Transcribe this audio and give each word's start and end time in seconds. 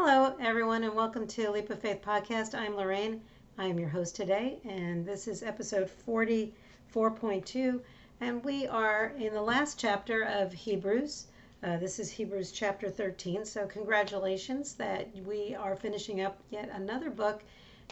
Hello, 0.00 0.32
everyone, 0.38 0.84
and 0.84 0.94
welcome 0.94 1.26
to 1.26 1.50
Leap 1.50 1.70
of 1.70 1.80
Faith 1.80 2.02
podcast. 2.02 2.54
I'm 2.56 2.76
Lorraine. 2.76 3.20
I 3.58 3.66
am 3.66 3.80
your 3.80 3.88
host 3.88 4.14
today, 4.14 4.60
and 4.64 5.04
this 5.04 5.26
is 5.26 5.42
episode 5.42 5.90
44.2. 6.06 7.80
And 8.20 8.44
we 8.44 8.68
are 8.68 9.12
in 9.18 9.34
the 9.34 9.42
last 9.42 9.76
chapter 9.76 10.22
of 10.22 10.52
Hebrews. 10.52 11.26
Uh, 11.64 11.78
this 11.78 11.98
is 11.98 12.12
Hebrews 12.12 12.52
chapter 12.52 12.88
13. 12.88 13.44
So, 13.44 13.66
congratulations 13.66 14.74
that 14.74 15.08
we 15.26 15.56
are 15.56 15.74
finishing 15.74 16.20
up 16.20 16.38
yet 16.50 16.70
another 16.72 17.10
book 17.10 17.42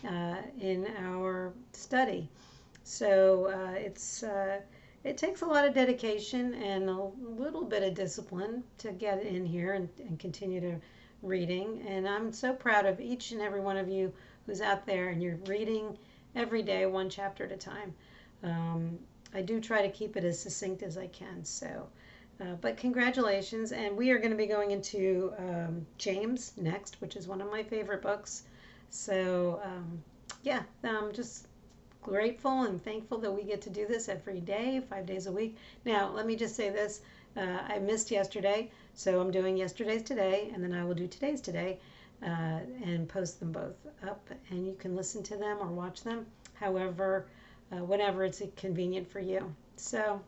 uh, 0.09 0.37
in 0.61 0.87
our 1.01 1.53
study. 1.73 2.29
So, 2.85 3.47
uh, 3.47 3.73
it's 3.73 4.23
uh, 4.23 4.61
it 5.03 5.17
takes 5.17 5.43
a 5.43 5.47
lot 5.47 5.67
of 5.67 5.75
dedication 5.75 6.55
and 6.55 6.89
a 6.89 7.11
little 7.21 7.65
bit 7.65 7.83
of 7.83 7.95
discipline 7.95 8.63
to 8.79 8.93
get 8.93 9.25
in 9.25 9.45
here 9.45 9.75
and, 9.75 9.89
and 9.99 10.21
continue 10.21 10.61
to 10.61 10.81
reading. 11.27 11.85
And 11.87 12.09
I'm 12.09 12.33
so 12.33 12.53
proud 12.53 12.87
of 12.87 13.01
each 13.01 13.33
and 13.33 13.41
every 13.41 13.61
one 13.61 13.77
of 13.77 13.89
you 13.89 14.13
who's 14.47 14.61
out 14.61 14.87
there 14.87 15.09
and 15.09 15.23
you're 15.23 15.37
reading 15.47 15.99
every 16.35 16.63
day, 16.63 16.87
one 16.87 17.11
chapter 17.11 17.45
at 17.45 17.53
a 17.53 17.57
time. 17.57 17.95
Um, 18.43 18.99
I 19.35 19.43
do 19.43 19.61
try 19.61 19.83
to 19.83 19.91
keep 19.91 20.17
it 20.17 20.25
as 20.25 20.39
succinct 20.39 20.83
as 20.83 20.97
I 20.97 21.09
can. 21.09 21.45
So, 21.45 21.89
uh, 22.41 22.55
but 22.61 22.77
congratulations. 22.77 23.73
And 23.73 23.97
we 23.97 24.11
are 24.11 24.19
going 24.19 24.31
to 24.31 24.37
be 24.37 24.47
going 24.47 24.71
into 24.71 25.33
um, 25.39 25.87
James 25.99 26.53
next, 26.57 27.01
which 27.01 27.17
is 27.17 27.27
one 27.27 27.41
of 27.41 27.51
my 27.51 27.63
favorite 27.63 28.03
books. 28.03 28.45
So, 28.91 29.61
um, 29.65 30.03
yeah, 30.43 30.63
I'm 30.85 31.13
just 31.13 31.49
grateful 32.03 32.63
and 32.63 32.83
thankful 32.85 33.19
that 33.19 33.33
we 33.33 33.43
get 33.43 33.61
to 33.63 33.71
do 33.71 33.85
this 33.87 34.09
every 34.09 34.41
day, 34.41 34.81
five 34.89 35.07
days 35.07 35.27
a 35.27 35.33
week. 35.33 35.57
Now, 35.85 36.09
let 36.11 36.25
me 36.25 36.37
just 36.37 36.55
say 36.55 36.71
this 36.71 37.01
uh, 37.37 37.59
I 37.69 37.79
missed 37.79 38.11
yesterday, 38.11 38.71
so 38.97 39.21
I'm 39.21 39.31
doing 39.31 39.59
yesterday's 39.59 40.03
today, 40.03 40.51
and 40.55 40.65
then 40.65 40.73
I 40.73 40.83
will 40.83 40.95
do 40.95 41.07
today's 41.07 41.43
today 41.43 41.79
uh, 42.23 42.61
and 42.83 43.07
post 43.07 43.39
them 43.39 43.53
both 43.53 43.77
up. 44.09 44.27
And 44.49 44.67
you 44.67 44.75
can 44.79 44.97
listen 44.97 45.23
to 45.25 45.37
them 45.37 45.59
or 45.61 45.67
watch 45.67 46.03
them, 46.03 46.25
however, 46.55 47.27
uh, 47.71 47.85
whenever 47.85 48.25
it's 48.25 48.41
convenient 48.57 49.07
for 49.07 49.21
you. 49.21 49.55
So, 49.77 50.19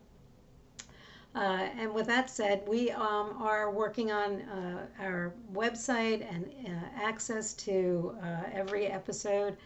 uh, 1.34 1.69
and 1.78 1.94
with 1.94 2.06
that 2.08 2.28
said, 2.28 2.62
we 2.69 2.91
um, 2.91 3.36
are 3.41 3.70
working 3.70 4.12
on 4.12 4.42
uh, 4.42 4.86
our 5.00 5.33
website 5.55 6.30
and 6.30 6.50
uh, 6.66 7.02
access 7.02 7.55
to 7.55 8.14
every 8.52 8.86
episode. 8.86 9.56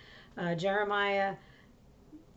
Jeremiah 0.57 1.35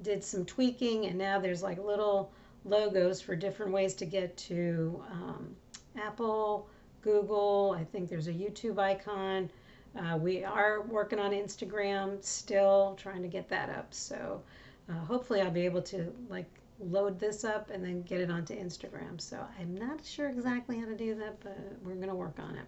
did 0.02 0.24
some 0.24 0.46
tweaking, 0.46 1.06
and 1.06 1.18
now 1.18 1.40
there's 1.40 1.62
like 1.62 1.78
little 1.78 2.32
logos 2.66 3.22
for 3.22 3.36
different 3.36 3.72
ways 3.72 3.94
to 3.94 4.06
get 4.06 4.36
to 4.36 5.02
um, 5.12 5.56
Apple, 5.98 6.68
Google. 7.02 7.76
I 7.78 7.84
think 7.84 8.10
there's 8.10 8.28
a 8.28 8.34
YouTube 8.34 8.80
icon. 8.80 9.50
Uh, 9.98 10.18
we 10.18 10.44
are 10.44 10.82
working 10.82 11.20
on 11.20 11.32
Instagram 11.32 12.22
still, 12.24 12.98
trying 13.00 13.22
to 13.22 13.28
get 13.28 13.48
that 13.50 13.70
up. 13.70 13.94
So 13.94 14.42
uh, 14.90 15.06
hopefully 15.06 15.42
I'll 15.42 15.52
be 15.52 15.66
able 15.66 15.82
to 15.84 16.14
like 16.30 16.50
load 16.80 17.20
this 17.20 17.46
up 17.46 17.70
and 17.70 17.84
then 17.84 18.02
get 18.04 18.20
it 18.20 18.30
onto 18.30 18.56
Instagram. 18.56 19.20
So 19.22 19.40
I'm 19.60 19.76
not 19.76 20.04
sure 20.04 20.30
exactly 20.30 20.78
how 20.78 20.86
to 20.86 20.96
do 20.98 21.16
that, 21.16 21.40
but 21.42 21.58
we're 21.84 21.96
going 21.96 22.10
to 22.10 22.16
work 22.16 22.38
on 22.40 22.56
it. 22.56 22.66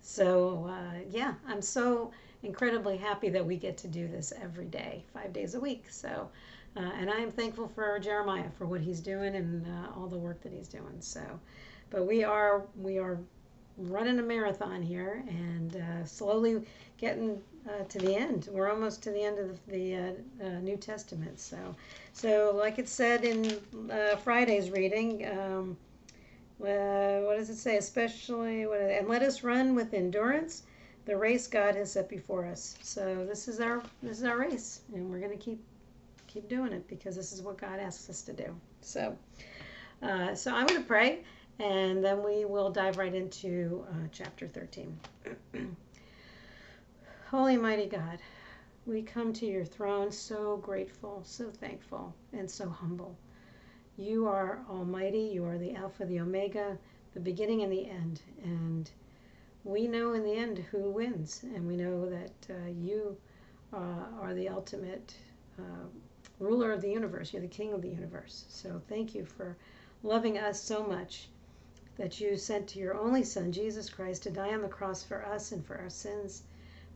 So 0.00 0.66
uh, 0.68 1.00
yeah, 1.10 1.34
I'm 1.46 1.62
so 1.62 2.10
incredibly 2.42 2.96
happy 2.96 3.28
that 3.30 3.46
we 3.46 3.56
get 3.56 3.76
to 3.78 3.88
do 3.88 4.08
this 4.08 4.32
every 4.42 4.66
day, 4.66 5.04
five 5.14 5.32
days 5.32 5.54
a 5.54 5.60
week. 5.60 5.84
So 5.90 6.28
uh, 6.76 6.90
and 6.98 7.08
I 7.08 7.18
am 7.18 7.30
thankful 7.30 7.68
for 7.68 7.98
Jeremiah 8.00 8.50
for 8.58 8.66
what 8.66 8.80
he's 8.80 9.00
doing 9.00 9.36
and 9.36 9.64
uh, 9.66 9.96
all 9.96 10.08
the 10.08 10.18
work 10.18 10.42
that 10.42 10.52
he's 10.52 10.66
doing. 10.66 10.96
So, 10.98 11.20
but 11.94 12.06
we 12.06 12.24
are 12.24 12.66
we 12.76 12.98
are 12.98 13.18
running 13.78 14.18
a 14.18 14.22
marathon 14.22 14.82
here 14.82 15.24
and 15.28 15.76
uh, 15.76 16.04
slowly 16.04 16.62
getting 16.98 17.40
uh, 17.68 17.84
to 17.84 17.98
the 17.98 18.14
end. 18.14 18.48
We're 18.52 18.70
almost 18.70 19.02
to 19.04 19.10
the 19.10 19.22
end 19.22 19.38
of 19.38 19.58
the, 19.66 19.72
the 19.72 19.96
uh, 19.96 20.46
uh, 20.46 20.60
New 20.60 20.76
Testament. 20.76 21.40
So, 21.40 21.56
so 22.12 22.54
like 22.56 22.78
it 22.78 22.88
said 22.88 23.24
in 23.24 23.60
Friday's 24.22 24.70
reading. 24.70 25.26
Um, 25.26 25.76
what 26.58 27.36
does 27.36 27.50
it 27.50 27.56
say? 27.56 27.76
Especially, 27.76 28.66
what, 28.66 28.80
and 28.80 29.08
let 29.08 29.22
us 29.22 29.42
run 29.42 29.74
with 29.74 29.92
endurance 29.92 30.62
the 31.04 31.16
race 31.16 31.46
God 31.46 31.74
has 31.74 31.92
set 31.92 32.08
before 32.08 32.46
us. 32.46 32.76
So 32.82 33.26
this 33.28 33.48
is 33.48 33.60
our 33.60 33.82
this 34.02 34.18
is 34.18 34.24
our 34.24 34.38
race, 34.38 34.80
and 34.94 35.10
we're 35.10 35.20
going 35.20 35.36
to 35.36 35.44
keep 35.44 35.62
keep 36.26 36.48
doing 36.48 36.72
it 36.72 36.88
because 36.88 37.16
this 37.16 37.32
is 37.32 37.42
what 37.42 37.58
God 37.58 37.78
asks 37.78 38.08
us 38.08 38.22
to 38.22 38.32
do. 38.32 38.54
So, 38.80 39.16
uh, 40.02 40.34
so 40.34 40.54
I'm 40.54 40.66
going 40.66 40.80
to 40.80 40.86
pray, 40.86 41.20
and 41.58 42.04
then 42.04 42.22
we 42.22 42.44
will 42.44 42.70
dive 42.70 42.98
right 42.98 43.14
into 43.14 43.84
uh, 43.90 44.08
chapter 44.10 44.48
13. 44.48 44.98
Holy, 47.30 47.56
mighty 47.56 47.86
God, 47.86 48.18
we 48.86 49.02
come 49.02 49.32
to 49.34 49.46
your 49.46 49.64
throne 49.64 50.10
so 50.10 50.56
grateful, 50.58 51.22
so 51.24 51.50
thankful, 51.50 52.14
and 52.32 52.50
so 52.50 52.68
humble. 52.68 53.16
You 53.96 54.26
are 54.26 54.60
Almighty. 54.68 55.30
You 55.32 55.44
are 55.44 55.58
the 55.58 55.74
Alpha, 55.74 56.04
the 56.04 56.20
Omega, 56.20 56.76
the 57.14 57.20
beginning 57.20 57.62
and 57.62 57.72
the 57.72 57.88
end. 57.88 58.20
And 58.42 58.90
we 59.62 59.86
know 59.86 60.14
in 60.14 60.24
the 60.24 60.34
end 60.34 60.58
who 60.58 60.90
wins, 60.90 61.44
and 61.54 61.66
we 61.66 61.76
know 61.76 62.10
that 62.10 62.32
uh, 62.50 62.68
you 62.68 63.16
uh, 63.72 64.20
are 64.20 64.34
the 64.34 64.48
ultimate 64.48 65.14
uh, 65.58 65.86
ruler 66.40 66.72
of 66.72 66.80
the 66.80 66.90
universe. 66.90 67.32
You're 67.32 67.42
the 67.42 67.48
king 67.48 67.72
of 67.72 67.82
the 67.82 67.88
universe. 67.88 68.44
So 68.48 68.82
thank 68.88 69.14
you 69.14 69.24
for 69.24 69.56
loving 70.02 70.38
us 70.38 70.60
so 70.60 70.84
much 70.84 71.28
that 71.96 72.20
you 72.20 72.36
sent 72.36 72.68
to 72.68 72.78
your 72.78 72.98
only 72.98 73.22
Son, 73.22 73.52
Jesus 73.52 73.88
Christ, 73.88 74.24
to 74.24 74.30
die 74.30 74.52
on 74.52 74.62
the 74.62 74.68
cross 74.68 75.04
for 75.04 75.24
us 75.24 75.52
and 75.52 75.64
for 75.64 75.78
our 75.78 75.90
sins. 75.90 76.42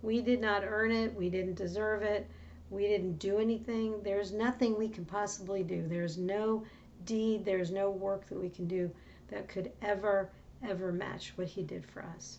We 0.03 0.20
did 0.20 0.41
not 0.41 0.64
earn 0.64 0.91
it, 0.91 1.14
we 1.14 1.31
didn't 1.31 1.54
deserve 1.54 2.03
it, 2.03 2.26
we 2.70 2.82
didn't 2.82 3.19
do 3.19 3.38
anything. 3.38 4.03
There's 4.03 4.32
nothing 4.32 4.76
we 4.76 4.88
can 4.88 5.04
possibly 5.04 5.62
do. 5.62 5.86
There's 5.86 6.19
no 6.19 6.64
deed, 7.04 7.44
there's 7.44 7.70
no 7.70 7.91
work 7.91 8.26
that 8.26 8.41
we 8.41 8.50
can 8.50 8.66
do 8.66 8.91
that 9.28 9.48
could 9.48 9.72
ever, 9.82 10.31
ever 10.66 10.92
match 10.92 11.32
what 11.36 11.48
He 11.48 11.62
did 11.62 11.84
for 11.84 12.03
us. 12.03 12.38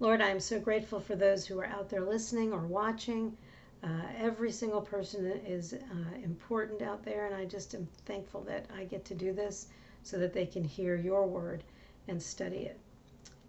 Lord, 0.00 0.20
I 0.20 0.28
am 0.28 0.40
so 0.40 0.60
grateful 0.60 1.00
for 1.00 1.16
those 1.16 1.46
who 1.46 1.58
are 1.58 1.66
out 1.66 1.88
there 1.88 2.04
listening 2.04 2.52
or 2.52 2.60
watching. 2.60 3.36
Uh, 3.82 4.02
every 4.16 4.50
single 4.50 4.80
person 4.80 5.26
is 5.46 5.72
uh, 5.72 6.16
important 6.22 6.82
out 6.82 7.04
there, 7.04 7.26
and 7.26 7.34
I 7.34 7.44
just 7.44 7.74
am 7.74 7.88
thankful 8.06 8.42
that 8.42 8.66
I 8.76 8.84
get 8.84 9.04
to 9.06 9.14
do 9.14 9.32
this 9.32 9.68
so 10.02 10.18
that 10.18 10.32
they 10.32 10.46
can 10.46 10.64
hear 10.64 10.96
your 10.96 11.26
word 11.26 11.62
and 12.08 12.22
study 12.22 12.58
it. 12.58 12.78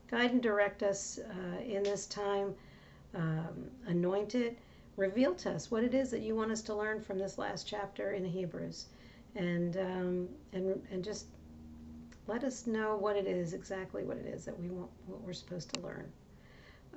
Guide 0.09 0.31
and 0.31 0.41
direct 0.41 0.83
us 0.83 1.19
uh, 1.19 1.61
in 1.61 1.83
this 1.83 2.05
time, 2.07 2.55
um, 3.15 3.69
anoint 3.87 4.35
it, 4.35 4.57
reveal 4.97 5.33
to 5.35 5.51
us 5.51 5.71
what 5.71 5.83
it 5.83 5.93
is 5.93 6.11
that 6.11 6.21
you 6.21 6.35
want 6.35 6.51
us 6.51 6.61
to 6.63 6.75
learn 6.75 7.01
from 7.01 7.17
this 7.17 7.37
last 7.37 7.67
chapter 7.67 8.11
in 8.11 8.25
Hebrews, 8.25 8.87
and 9.35 9.77
um, 9.77 10.29
and 10.53 10.81
and 10.91 11.03
just 11.03 11.27
let 12.27 12.43
us 12.43 12.67
know 12.67 12.95
what 12.97 13.15
it 13.15 13.25
is 13.25 13.53
exactly 13.53 14.03
what 14.03 14.17
it 14.17 14.25
is 14.25 14.45
that 14.45 14.59
we 14.59 14.69
want, 14.69 14.89
what 15.07 15.21
we're 15.21 15.33
supposed 15.33 15.73
to 15.73 15.79
learn. 15.81 16.11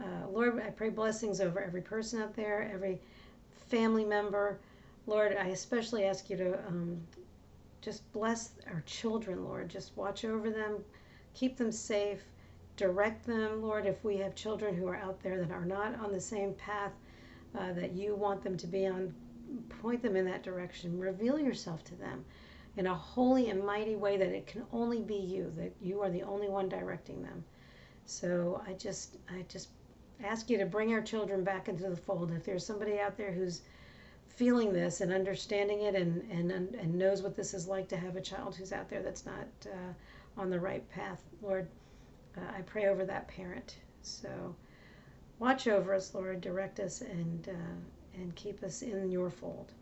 Uh, 0.01 0.29
Lord, 0.31 0.61
I 0.61 0.71
pray 0.71 0.89
blessings 0.89 1.41
over 1.41 1.61
every 1.63 1.83
person 1.83 2.21
out 2.21 2.35
there, 2.35 2.71
every 2.73 3.01
family 3.69 4.05
member. 4.05 4.59
Lord, 5.07 5.37
I 5.37 5.49
especially 5.49 6.05
ask 6.05 6.29
you 6.31 6.37
to 6.37 6.59
um, 6.67 7.01
just 7.83 8.11
bless 8.13 8.53
our 8.69 8.83
children, 8.87 9.45
Lord. 9.45 9.69
Just 9.69 9.97
watch 9.97 10.25
over 10.25 10.51
them, 10.51 10.79
keep 11.35 11.57
them 11.59 11.73
safe, 11.73 12.23
direct 12.77 13.27
them, 13.27 13.61
Lord. 13.61 13.85
If 13.85 14.03
we 14.05 14.17
have 14.19 14.35
children 14.35 14.75
who 14.75 14.87
are 14.87 14.97
out 14.97 15.21
there 15.23 15.39
that 15.39 15.51
are 15.51 15.67
not 15.67 15.99
on 15.99 16.13
the 16.13 16.21
same 16.21 16.55
path 16.55 16.93
uh, 17.59 17.73
that 17.73 17.93
you 17.93 18.15
want 18.15 18.43
them 18.43 18.57
to 18.57 18.67
be 18.67 18.87
on, 18.87 19.13
point 19.81 20.01
them 20.01 20.17
in 20.17 20.25
that 20.27 20.45
direction. 20.45 20.99
Reveal 20.99 21.39
yourself 21.39 21.85
to 21.85 21.97
them 21.97 22.25
in 22.77 22.87
a 22.87 22.95
holy 22.95 23.51
and 23.51 23.63
mighty 23.63 23.97
way 23.97 24.17
that 24.17 24.29
it 24.29 24.47
can 24.47 24.63
only 24.73 25.03
be 25.03 25.17
you, 25.17 25.53
that 25.57 25.73
you 25.83 26.01
are 26.01 26.09
the 26.09 26.23
only 26.23 26.49
one 26.49 26.69
directing 26.69 27.23
them. 27.23 27.45
So 28.07 28.63
I 28.67 28.73
just, 28.75 29.19
I 29.29 29.45
just 29.49 29.69
ask 30.25 30.49
you 30.49 30.57
to 30.59 30.67
bring 30.67 30.93
our 30.93 31.03
children 31.03 31.45
back 31.45 31.69
into 31.69 31.91
the 31.91 31.97
fold. 31.97 32.31
If 32.31 32.45
there's 32.45 32.65
somebody 32.65 33.01
out 33.01 33.17
there 33.17 33.33
who's 33.33 33.63
feeling 34.37 34.73
this 34.73 35.01
and 35.01 35.13
understanding 35.13 35.83
it 35.83 35.95
and, 35.95 36.23
and, 36.31 36.51
and 36.51 36.95
knows 36.95 37.23
what 37.23 37.37
this 37.37 37.55
is 37.55 37.69
like 37.69 37.89
to 37.89 37.97
have 37.97 38.17
a 38.17 38.21
child 38.21 38.55
who's 38.57 38.73
out 38.73 38.89
there 38.89 39.03
that's 39.03 39.27
not 39.27 39.47
uh, 39.67 40.41
on 40.41 40.51
the 40.51 40.59
right 40.59 40.89
path, 40.91 41.23
Lord, 41.43 41.69
uh, 42.37 42.41
I 42.57 42.63
pray 42.63 42.87
over 42.87 43.05
that 43.05 43.29
parent. 43.29 43.77
So 44.03 44.55
watch 45.39 45.69
over 45.69 45.95
us, 45.95 46.15
Lord, 46.15 46.41
direct 46.41 46.81
us 46.81 47.03
and, 47.03 47.49
uh, 47.49 48.21
and 48.21 48.35
keep 48.35 48.63
us 48.63 48.83
in 48.83 49.11
your 49.11 49.31
fold. 49.31 49.73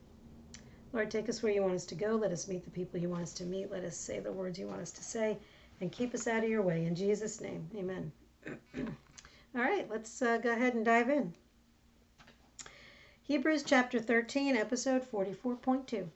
Lord, 0.92 1.10
take 1.10 1.28
us 1.28 1.42
where 1.42 1.52
you 1.52 1.62
want 1.62 1.74
us 1.74 1.86
to 1.86 1.94
go. 1.94 2.16
Let 2.16 2.32
us 2.32 2.48
meet 2.48 2.64
the 2.64 2.70
people 2.70 2.98
you 2.98 3.08
want 3.08 3.22
us 3.22 3.32
to 3.34 3.44
meet. 3.44 3.70
Let 3.70 3.84
us 3.84 3.96
say 3.96 4.18
the 4.18 4.32
words 4.32 4.58
you 4.58 4.66
want 4.66 4.80
us 4.80 4.90
to 4.92 5.04
say 5.04 5.38
and 5.80 5.92
keep 5.92 6.12
us 6.14 6.26
out 6.26 6.42
of 6.42 6.50
your 6.50 6.62
way. 6.62 6.84
In 6.84 6.96
Jesus' 6.96 7.40
name, 7.40 7.70
amen. 7.76 8.12
All 9.54 9.62
right, 9.62 9.88
let's 9.88 10.20
uh, 10.22 10.38
go 10.38 10.50
ahead 10.50 10.74
and 10.74 10.84
dive 10.84 11.08
in. 11.08 11.34
Hebrews 13.30 13.62
chapter 13.62 14.00
13, 14.00 14.56
episode 14.56 15.08
44.2. 15.08 16.08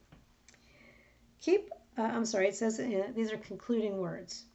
Keep, 1.40 1.70
uh, 1.96 2.02
I'm 2.02 2.24
sorry, 2.24 2.48
it 2.48 2.56
says 2.56 2.80
uh, 2.80 3.04
these 3.14 3.30
are 3.30 3.36
concluding 3.36 3.98
words. 3.98 4.46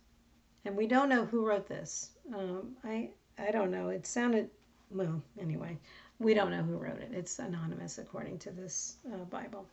And 0.66 0.76
we 0.76 0.86
don't 0.86 1.08
know 1.08 1.24
who 1.24 1.48
wrote 1.48 1.70
this. 1.70 2.10
Um, 2.36 2.76
I, 2.84 3.12
I 3.38 3.52
don't 3.52 3.72
know. 3.72 3.88
It 3.88 4.06
sounded, 4.06 4.50
well, 4.92 5.24
anyway, 5.40 5.78
we 6.20 6.34
don't 6.34 6.52
know 6.52 6.62
who 6.62 6.76
wrote 6.76 7.00
it. 7.00 7.12
It's 7.14 7.40
anonymous 7.40 7.98
according 7.98 8.40
to 8.40 8.52
this 8.52 8.98
uh, 9.10 9.24
Bible. 9.24 9.66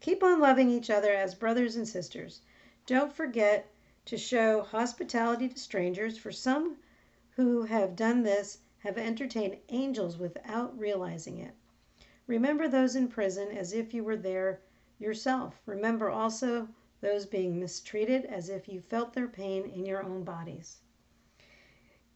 Keep 0.00 0.22
on 0.22 0.38
loving 0.38 0.70
each 0.70 0.90
other 0.90 1.12
as 1.12 1.34
brothers 1.34 1.74
and 1.74 1.88
sisters. 1.88 2.42
Don't 2.86 3.12
forget 3.12 3.68
to 4.04 4.16
show 4.16 4.62
hospitality 4.62 5.48
to 5.48 5.58
strangers, 5.58 6.16
for 6.16 6.30
some 6.30 6.76
who 7.30 7.62
have 7.62 7.96
done 7.96 8.22
this 8.22 8.58
have 8.84 8.96
entertained 8.96 9.56
angels 9.70 10.18
without 10.18 10.78
realizing 10.78 11.38
it. 11.38 11.52
Remember 12.28 12.68
those 12.68 12.94
in 12.94 13.08
prison 13.08 13.48
as 13.50 13.72
if 13.72 13.94
you 13.94 14.04
were 14.04 14.16
there 14.16 14.60
yourself. 14.98 15.62
Remember 15.64 16.10
also 16.10 16.68
those 17.00 17.24
being 17.24 17.58
mistreated 17.58 18.26
as 18.26 18.50
if 18.50 18.68
you 18.68 18.82
felt 18.82 19.14
their 19.14 19.26
pain 19.26 19.64
in 19.64 19.86
your 19.86 20.02
own 20.02 20.24
bodies. 20.24 20.82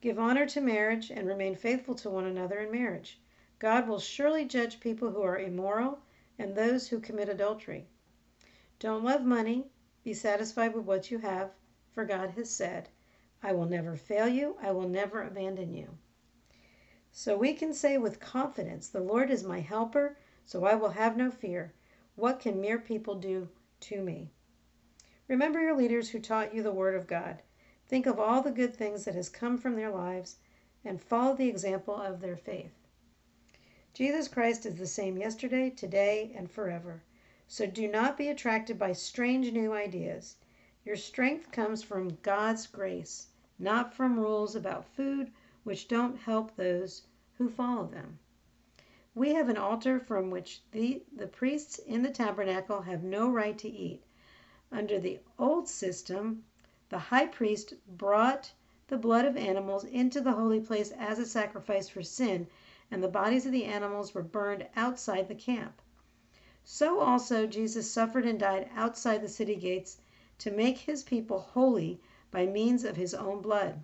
Give 0.02 0.18
honor 0.18 0.44
to 0.46 0.60
marriage 0.60 1.10
and 1.10 1.26
remain 1.26 1.54
faithful 1.54 1.94
to 1.94 2.10
one 2.10 2.26
another 2.26 2.60
in 2.60 2.70
marriage. 2.70 3.20
God 3.58 3.88
will 3.88 3.98
surely 3.98 4.44
judge 4.44 4.80
people 4.80 5.10
who 5.10 5.22
are 5.22 5.38
immoral 5.38 6.00
and 6.38 6.54
those 6.54 6.88
who 6.88 7.00
commit 7.00 7.30
adultery. 7.30 7.88
Don't 8.78 9.04
love 9.04 9.24
money. 9.24 9.70
Be 10.04 10.12
satisfied 10.12 10.74
with 10.74 10.84
what 10.84 11.10
you 11.10 11.18
have, 11.18 11.52
for 11.90 12.04
God 12.04 12.32
has 12.32 12.50
said, 12.50 12.90
I 13.42 13.52
will 13.52 13.66
never 13.66 13.96
fail 13.96 14.28
you, 14.28 14.56
I 14.60 14.72
will 14.72 14.88
never 14.88 15.22
abandon 15.22 15.72
you. 15.72 15.96
So 17.14 17.36
we 17.36 17.52
can 17.52 17.74
say 17.74 17.98
with 17.98 18.20
confidence, 18.20 18.88
The 18.88 19.02
Lord 19.02 19.30
is 19.30 19.44
my 19.44 19.60
helper, 19.60 20.16
so 20.46 20.64
I 20.64 20.74
will 20.74 20.92
have 20.92 21.14
no 21.14 21.30
fear. 21.30 21.74
What 22.16 22.40
can 22.40 22.58
mere 22.58 22.78
people 22.78 23.16
do 23.16 23.50
to 23.80 24.02
me? 24.02 24.32
Remember 25.28 25.60
your 25.60 25.76
leaders 25.76 26.08
who 26.08 26.18
taught 26.18 26.54
you 26.54 26.62
the 26.62 26.72
Word 26.72 26.94
of 26.94 27.06
God. 27.06 27.42
Think 27.86 28.06
of 28.06 28.18
all 28.18 28.40
the 28.40 28.50
good 28.50 28.74
things 28.74 29.04
that 29.04 29.14
has 29.14 29.28
come 29.28 29.58
from 29.58 29.76
their 29.76 29.90
lives 29.90 30.38
and 30.86 31.02
follow 31.02 31.36
the 31.36 31.50
example 31.50 31.94
of 31.94 32.22
their 32.22 32.34
faith. 32.34 32.72
Jesus 33.92 34.26
Christ 34.26 34.64
is 34.64 34.76
the 34.76 34.86
same 34.86 35.18
yesterday, 35.18 35.68
today, 35.68 36.32
and 36.34 36.50
forever. 36.50 37.02
So 37.46 37.66
do 37.66 37.88
not 37.88 38.16
be 38.16 38.28
attracted 38.28 38.78
by 38.78 38.94
strange 38.94 39.52
new 39.52 39.74
ideas. 39.74 40.36
Your 40.82 40.96
strength 40.96 41.52
comes 41.52 41.82
from 41.82 42.16
God's 42.22 42.66
grace, 42.66 43.26
not 43.58 43.92
from 43.92 44.18
rules 44.18 44.56
about 44.56 44.86
food 44.86 45.30
which 45.64 45.88
don't 45.88 46.16
help 46.18 46.56
those 46.56 47.02
who 47.38 47.48
follow 47.48 47.86
them. 47.86 48.18
We 49.14 49.34
have 49.34 49.48
an 49.48 49.56
altar 49.56 50.00
from 50.00 50.30
which 50.30 50.62
the, 50.72 51.04
the 51.14 51.26
priests 51.26 51.78
in 51.78 52.02
the 52.02 52.10
tabernacle 52.10 52.80
have 52.82 53.02
no 53.02 53.28
right 53.30 53.58
to 53.58 53.68
eat. 53.68 54.02
Under 54.70 54.98
the 54.98 55.20
old 55.38 55.68
system, 55.68 56.44
the 56.88 56.98
high 56.98 57.26
priest 57.26 57.74
brought 57.86 58.52
the 58.88 58.96
blood 58.96 59.24
of 59.24 59.36
animals 59.36 59.84
into 59.84 60.20
the 60.20 60.32
holy 60.32 60.60
place 60.60 60.90
as 60.92 61.18
a 61.18 61.26
sacrifice 61.26 61.88
for 61.88 62.02
sin 62.02 62.46
and 62.90 63.02
the 63.02 63.08
bodies 63.08 63.46
of 63.46 63.52
the 63.52 63.64
animals 63.64 64.14
were 64.14 64.22
burned 64.22 64.66
outside 64.76 65.26
the 65.26 65.34
camp. 65.34 65.80
So 66.64 67.00
also 67.00 67.46
Jesus 67.46 67.90
suffered 67.90 68.26
and 68.26 68.38
died 68.38 68.68
outside 68.74 69.22
the 69.22 69.28
city 69.28 69.56
gates 69.56 69.96
to 70.38 70.50
make 70.50 70.78
his 70.78 71.02
people 71.02 71.40
holy 71.40 72.00
by 72.30 72.46
means 72.46 72.84
of 72.84 72.96
his 72.96 73.14
own 73.14 73.40
blood. 73.40 73.82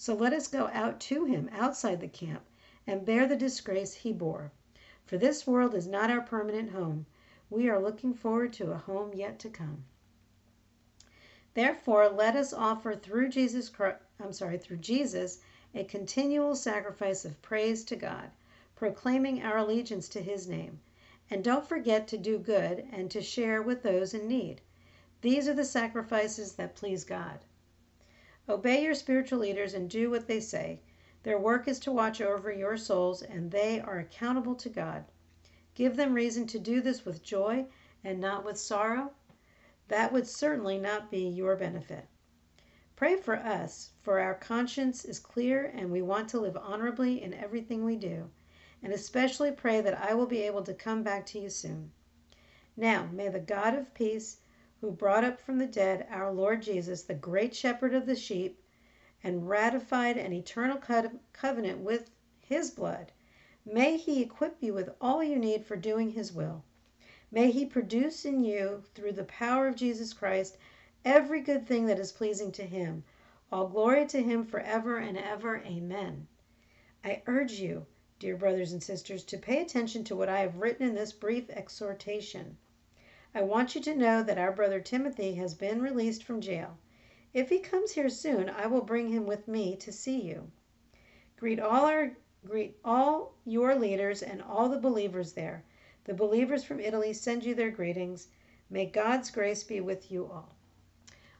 So 0.00 0.14
let 0.14 0.32
us 0.32 0.46
go 0.46 0.70
out 0.72 1.00
to 1.00 1.24
him 1.24 1.50
outside 1.52 2.00
the 2.00 2.06
camp 2.06 2.44
and 2.86 3.04
bear 3.04 3.26
the 3.26 3.34
disgrace 3.34 3.94
he 3.94 4.12
bore. 4.12 4.52
For 5.04 5.18
this 5.18 5.44
world 5.44 5.74
is 5.74 5.88
not 5.88 6.08
our 6.08 6.20
permanent 6.20 6.70
home. 6.70 7.06
We 7.50 7.68
are 7.68 7.82
looking 7.82 8.14
forward 8.14 8.52
to 8.52 8.70
a 8.70 8.76
home 8.76 9.12
yet 9.12 9.40
to 9.40 9.48
come. 9.48 9.86
Therefore, 11.54 12.08
let 12.08 12.36
us 12.36 12.52
offer 12.52 12.94
through 12.94 13.30
Jesus 13.30 13.68
Christ, 13.68 13.98
I'm 14.20 14.32
sorry, 14.32 14.56
through 14.56 14.76
Jesus 14.76 15.40
a 15.74 15.82
continual 15.82 16.54
sacrifice 16.54 17.24
of 17.24 17.42
praise 17.42 17.82
to 17.86 17.96
God, 17.96 18.30
proclaiming 18.76 19.42
our 19.42 19.58
allegiance 19.58 20.08
to 20.10 20.22
his 20.22 20.46
name. 20.46 20.78
And 21.28 21.42
don't 21.42 21.66
forget 21.66 22.06
to 22.06 22.16
do 22.16 22.38
good 22.38 22.86
and 22.92 23.10
to 23.10 23.20
share 23.20 23.60
with 23.60 23.82
those 23.82 24.14
in 24.14 24.28
need. 24.28 24.60
These 25.22 25.48
are 25.48 25.54
the 25.54 25.64
sacrifices 25.64 26.52
that 26.52 26.76
please 26.76 27.02
God. 27.02 27.40
Obey 28.48 28.82
your 28.82 28.94
spiritual 28.94 29.40
leaders 29.40 29.74
and 29.74 29.90
do 29.90 30.10
what 30.10 30.26
they 30.26 30.40
say. 30.40 30.80
Their 31.22 31.38
work 31.38 31.68
is 31.68 31.78
to 31.80 31.92
watch 31.92 32.20
over 32.20 32.50
your 32.50 32.76
souls, 32.76 33.20
and 33.20 33.50
they 33.50 33.78
are 33.80 33.98
accountable 33.98 34.54
to 34.54 34.68
God. 34.68 35.04
Give 35.74 35.96
them 35.96 36.14
reason 36.14 36.46
to 36.46 36.58
do 36.58 36.80
this 36.80 37.04
with 37.04 37.22
joy 37.22 37.66
and 38.02 38.18
not 38.18 38.44
with 38.44 38.58
sorrow. 38.58 39.12
That 39.88 40.12
would 40.12 40.26
certainly 40.26 40.78
not 40.78 41.10
be 41.10 41.28
your 41.28 41.56
benefit. 41.56 42.06
Pray 42.96 43.16
for 43.16 43.36
us, 43.36 43.90
for 44.02 44.18
our 44.18 44.34
conscience 44.34 45.04
is 45.04 45.20
clear 45.20 45.64
and 45.64 45.92
we 45.92 46.02
want 46.02 46.28
to 46.30 46.40
live 46.40 46.56
honorably 46.56 47.22
in 47.22 47.32
everything 47.32 47.84
we 47.84 47.96
do. 47.96 48.30
And 48.82 48.92
especially 48.92 49.52
pray 49.52 49.80
that 49.80 50.02
I 50.02 50.14
will 50.14 50.26
be 50.26 50.42
able 50.42 50.62
to 50.62 50.74
come 50.74 51.02
back 51.02 51.26
to 51.26 51.38
you 51.38 51.48
soon. 51.50 51.92
Now, 52.76 53.08
may 53.12 53.28
the 53.28 53.40
God 53.40 53.74
of 53.74 53.94
peace, 53.94 54.38
who 54.80 54.90
brought 54.90 55.24
up 55.24 55.40
from 55.40 55.58
the 55.58 55.66
dead 55.66 56.06
our 56.10 56.32
Lord 56.32 56.62
Jesus, 56.62 57.02
the 57.02 57.14
great 57.14 57.54
shepherd 57.54 57.94
of 57.94 58.06
the 58.06 58.14
sheep, 58.14 58.62
and 59.24 59.48
ratified 59.48 60.16
an 60.16 60.32
eternal 60.32 60.80
covenant 61.32 61.78
with 61.80 62.10
his 62.40 62.70
blood, 62.70 63.10
may 63.66 63.96
he 63.96 64.22
equip 64.22 64.56
you 64.62 64.72
with 64.72 64.90
all 65.00 65.22
you 65.22 65.36
need 65.36 65.64
for 65.66 65.76
doing 65.76 66.10
his 66.10 66.32
will. 66.32 66.62
May 67.30 67.50
he 67.50 67.66
produce 67.66 68.24
in 68.24 68.42
you, 68.42 68.84
through 68.94 69.12
the 69.12 69.24
power 69.24 69.68
of 69.68 69.76
Jesus 69.76 70.12
Christ, 70.12 70.56
every 71.04 71.40
good 71.40 71.66
thing 71.66 71.86
that 71.86 71.98
is 71.98 72.12
pleasing 72.12 72.52
to 72.52 72.62
him. 72.62 73.04
All 73.50 73.66
glory 73.66 74.06
to 74.06 74.22
him 74.22 74.44
forever 74.44 74.98
and 74.98 75.18
ever. 75.18 75.58
Amen. 75.58 76.28
I 77.04 77.22
urge 77.26 77.52
you, 77.52 77.86
dear 78.18 78.36
brothers 78.36 78.72
and 78.72 78.82
sisters, 78.82 79.24
to 79.24 79.38
pay 79.38 79.60
attention 79.60 80.04
to 80.04 80.16
what 80.16 80.28
I 80.28 80.40
have 80.40 80.56
written 80.56 80.88
in 80.88 80.94
this 80.94 81.12
brief 81.12 81.50
exhortation. 81.50 82.56
I 83.34 83.42
want 83.42 83.74
you 83.74 83.80
to 83.82 83.94
know 83.94 84.22
that 84.22 84.38
our 84.38 84.52
brother 84.52 84.80
Timothy 84.80 85.34
has 85.34 85.54
been 85.54 85.82
released 85.82 86.24
from 86.24 86.40
jail. 86.40 86.78
If 87.34 87.50
he 87.50 87.58
comes 87.58 87.92
here 87.92 88.08
soon, 88.08 88.48
I 88.48 88.66
will 88.66 88.80
bring 88.80 89.08
him 89.08 89.26
with 89.26 89.46
me 89.46 89.76
to 89.76 89.92
see 89.92 90.18
you. 90.18 90.50
Greet 91.36 91.60
all 91.60 91.84
our 91.84 92.16
greet 92.46 92.78
all 92.84 93.34
your 93.44 93.74
leaders 93.74 94.22
and 94.22 94.40
all 94.40 94.70
the 94.70 94.80
believers 94.80 95.34
there. 95.34 95.62
The 96.04 96.14
believers 96.14 96.64
from 96.64 96.80
Italy 96.80 97.12
send 97.12 97.44
you 97.44 97.54
their 97.54 97.70
greetings. 97.70 98.28
May 98.70 98.86
God's 98.86 99.30
grace 99.30 99.62
be 99.62 99.80
with 99.80 100.10
you 100.10 100.24
all. 100.24 100.54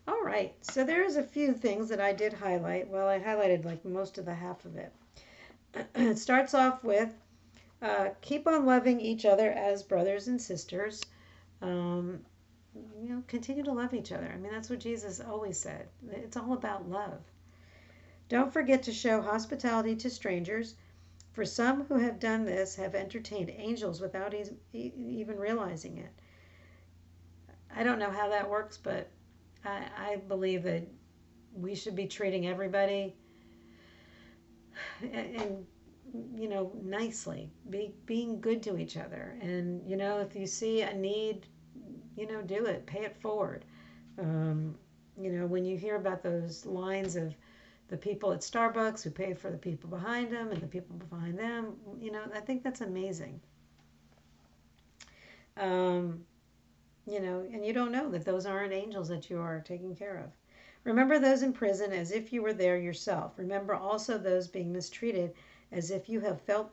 All 0.07 0.23
right, 0.23 0.55
so 0.61 0.85
there's 0.85 1.17
a 1.17 1.23
few 1.23 1.55
things 1.55 1.89
that 1.89 2.01
I 2.01 2.13
did 2.13 2.35
highlight. 2.35 2.89
Well, 2.89 3.09
I 3.09 3.19
highlighted 3.19 3.65
like 3.65 3.85
most 3.85 4.19
of 4.19 4.27
the 4.27 4.35
half 4.35 4.65
of 4.67 4.77
it. 4.77 4.93
it 5.95 6.19
starts 6.19 6.53
off 6.53 6.85
with 6.85 7.15
uh, 7.81 8.11
keep 8.21 8.47
on 8.47 8.67
loving 8.67 9.01
each 9.01 9.25
other 9.25 9.51
as 9.51 9.83
brothers 9.83 10.29
and 10.29 10.41
sisters. 10.41 11.03
Um, 11.61 12.21
you 13.03 13.09
know, 13.09 13.23
continue 13.27 13.65
to 13.65 13.73
love 13.73 13.95
each 13.95 14.13
other. 14.13 14.31
I 14.33 14.37
mean, 14.37 14.53
that's 14.53 14.71
what 14.71 14.81
Jesus 14.81 15.21
always 15.21 15.59
said. 15.59 15.89
It's 16.11 16.37
all 16.37 16.53
about 16.53 16.89
love. 16.89 17.21
Don't 18.29 18.53
forget 18.53 18.85
to 18.85 18.93
show 18.93 19.23
hospitality 19.23 19.97
to 19.97 20.11
strangers, 20.11 20.75
for 21.33 21.45
some 21.45 21.85
who 21.85 21.99
have 21.99 22.19
done 22.19 22.45
this 22.45 22.77
have 22.77 22.95
entertained 22.95 23.51
angels 23.51 24.01
without 24.01 24.35
even 24.73 25.39
realizing 25.39 25.99
it. 25.99 26.13
I 27.75 27.85
don't 27.85 27.99
know 27.99 28.11
how 28.11 28.29
that 28.31 28.51
works, 28.51 28.77
but 28.77 29.09
I, 29.65 29.85
I 29.97 30.17
believe 30.17 30.65
that 30.65 30.87
we 31.55 31.75
should 31.75 31.97
be 31.97 32.07
treating 32.07 32.47
everybody 32.47 33.15
and 35.13 35.67
you 36.37 36.49
know 36.49 36.73
nicely 36.83 37.51
be 37.71 37.93
being 38.07 38.41
good 38.41 38.63
to 38.63 38.79
each 38.79 38.97
other 38.97 39.37
and 39.41 39.83
you 39.89 39.97
know 39.97 40.19
if 40.21 40.35
you 40.35 40.47
see 40.47 40.83
a 40.83 40.95
need 40.95 41.47
you 42.17 42.27
know 42.27 42.43
do 42.43 42.67
it 42.67 42.87
pay 42.87 43.05
it 43.05 43.17
forward 43.17 43.65
um, 44.19 44.75
you 45.21 45.31
know 45.31 45.47
when 45.47 45.65
you 45.65 45.77
hear 45.77 45.97
about 45.97 46.23
those 46.23 46.65
lines 46.67 47.17
of 47.17 47.35
the 47.89 47.97
people 47.97 48.33
at 48.33 48.41
starbucks 48.41 49.03
who 49.03 49.11
pay 49.11 49.35
for 49.35 49.51
the 49.51 49.57
people 49.57 49.89
behind 49.89 50.31
them 50.31 50.51
and 50.51 50.61
the 50.61 50.67
people 50.67 50.97
behind 51.11 51.39
them 51.39 51.75
you 52.01 52.11
know 52.11 52.23
i 52.35 52.41
think 52.41 52.63
that's 52.63 52.81
amazing 52.81 53.41
um, 55.57 56.25
you 57.07 57.21
know, 57.21 57.45
and 57.53 57.65
you 57.65 57.73
don't 57.73 57.93
know 57.93 58.11
that 58.11 58.25
those 58.25 58.47
aren't 58.47 58.73
angels 58.73 59.09
that 59.09 59.31
you 59.31 59.39
are 59.41 59.61
taking 59.61 59.95
care 59.95 60.19
of. 60.19 60.31
Remember 60.85 61.19
those 61.19 61.43
in 61.43 61.53
prison 61.53 61.93
as 61.93 62.13
if 62.13 62.33
you 62.33 62.43
were 62.43 62.53
there 62.53 62.79
yourself. 62.79 63.33
Remember 63.39 63.75
also 63.75 64.19
those 64.19 64.47
being 64.49 64.73
mistreated 64.73 65.33
as 65.73 65.91
if 65.91 66.09
you 66.09 66.21
have 66.21 66.41
felt 66.43 66.71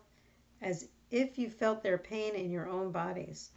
as 0.62 0.88
if 1.12 1.38
you 1.38 1.50
felt 1.50 1.84
their 1.84 1.98
pain 1.98 2.34
in 2.36 2.50
your 2.50 2.68
own 2.68 2.92
bodies. 2.92 3.52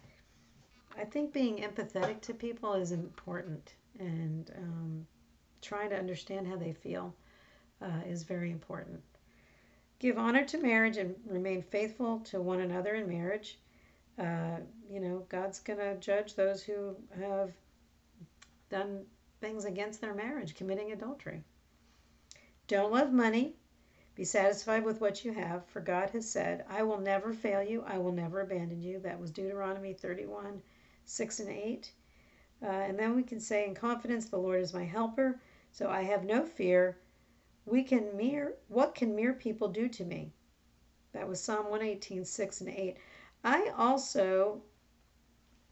I 0.96 1.04
think 1.04 1.32
being 1.32 1.58
empathetic 1.58 2.20
to 2.22 2.34
people 2.34 2.74
is 2.74 2.92
important, 2.92 3.74
and 3.98 4.50
um, 4.56 5.06
trying 5.62 5.90
to 5.90 5.98
understand 5.98 6.46
how 6.46 6.56
they 6.56 6.72
feel 6.72 7.14
uh, 7.80 8.00
is 8.06 8.24
very 8.24 8.50
important. 8.50 9.00
Give 10.00 10.18
honor 10.18 10.44
to 10.46 10.58
marriage 10.58 10.96
and 10.96 11.14
remain 11.26 11.62
faithful 11.62 12.20
to 12.20 12.40
one 12.40 12.60
another 12.60 12.94
in 12.94 13.08
marriage 13.08 13.58
uh, 14.18 14.56
you 14.90 15.00
know, 15.00 15.24
God's 15.28 15.60
going 15.60 15.78
to 15.78 15.96
judge 15.96 16.34
those 16.34 16.62
who 16.62 16.96
have 17.20 17.52
done 18.68 19.04
things 19.40 19.64
against 19.64 20.00
their 20.00 20.14
marriage, 20.14 20.56
committing 20.56 20.92
adultery. 20.92 21.42
Don't 22.66 22.92
love 22.92 23.12
money. 23.12 23.54
Be 24.18 24.24
satisfied 24.24 24.84
with 24.84 25.00
what 25.00 25.24
you 25.24 25.32
have, 25.32 25.64
for 25.66 25.80
God 25.80 26.10
has 26.10 26.28
said, 26.28 26.64
I 26.68 26.82
will 26.82 26.98
never 26.98 27.32
fail 27.32 27.62
you, 27.62 27.84
I 27.86 27.98
will 27.98 28.10
never 28.10 28.40
abandon 28.40 28.82
you. 28.82 28.98
That 28.98 29.20
was 29.20 29.30
Deuteronomy 29.30 29.92
31 29.92 30.60
6 31.04 31.38
and 31.38 31.48
8. 31.48 31.92
Uh, 32.60 32.66
and 32.66 32.98
then 32.98 33.14
we 33.14 33.22
can 33.22 33.38
say 33.38 33.64
in 33.64 33.76
confidence, 33.76 34.28
The 34.28 34.36
Lord 34.36 34.60
is 34.60 34.74
my 34.74 34.84
helper, 34.84 35.40
so 35.70 35.88
I 35.88 36.02
have 36.02 36.24
no 36.24 36.44
fear. 36.44 36.98
We 37.64 37.84
can 37.84 38.16
mere 38.16 38.56
what 38.66 38.96
can 38.96 39.14
mere 39.14 39.34
people 39.34 39.68
do 39.68 39.88
to 39.88 40.04
me? 40.04 40.32
That 41.12 41.28
was 41.28 41.40
Psalm 41.40 41.70
118, 41.70 42.24
6 42.24 42.60
and 42.62 42.70
8. 42.70 42.96
I 43.44 43.70
also 43.76 44.62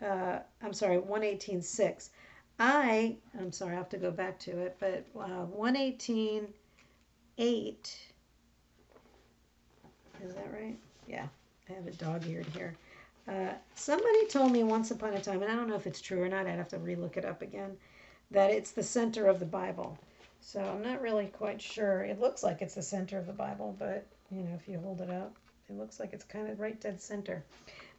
uh, 0.00 0.38
I'm 0.62 0.72
sorry, 0.72 0.98
118, 0.98 1.62
6. 1.62 2.10
I, 2.60 3.16
I'm 3.36 3.50
sorry, 3.50 3.72
I 3.72 3.78
have 3.78 3.88
to 3.88 3.98
go 3.98 4.12
back 4.12 4.38
to 4.38 4.56
it, 4.60 4.76
but 4.78 5.04
uh, 5.18 5.46
118, 5.46 6.46
8. 7.38 8.12
Is 10.26 10.34
that 10.34 10.52
right? 10.52 10.76
Yeah, 11.06 11.26
I 11.68 11.72
have 11.72 11.86
it 11.86 11.98
dog 11.98 12.26
eared 12.26 12.46
here. 12.46 12.74
Uh, 13.28 13.52
somebody 13.74 14.26
told 14.26 14.52
me 14.52 14.64
once 14.64 14.90
upon 14.90 15.14
a 15.14 15.20
time, 15.20 15.42
and 15.42 15.50
I 15.50 15.54
don't 15.54 15.68
know 15.68 15.76
if 15.76 15.86
it's 15.86 16.00
true 16.00 16.22
or 16.22 16.28
not, 16.28 16.46
I'd 16.46 16.58
have 16.58 16.68
to 16.68 16.78
relook 16.78 17.16
it 17.16 17.24
up 17.24 17.42
again, 17.42 17.76
that 18.30 18.50
it's 18.50 18.72
the 18.72 18.82
center 18.82 19.26
of 19.26 19.38
the 19.38 19.46
Bible. 19.46 19.98
So 20.40 20.60
I'm 20.60 20.82
not 20.82 21.00
really 21.00 21.26
quite 21.26 21.60
sure. 21.60 22.02
It 22.02 22.20
looks 22.20 22.42
like 22.42 22.62
it's 22.62 22.74
the 22.74 22.82
center 22.82 23.18
of 23.18 23.26
the 23.26 23.32
Bible, 23.32 23.74
but 23.78 24.06
you 24.30 24.42
know, 24.42 24.54
if 24.54 24.68
you 24.68 24.78
hold 24.78 25.00
it 25.00 25.10
up, 25.10 25.36
it 25.68 25.76
looks 25.76 25.98
like 25.98 26.12
it's 26.12 26.24
kind 26.24 26.48
of 26.48 26.60
right 26.60 26.80
dead 26.80 27.00
center. 27.00 27.44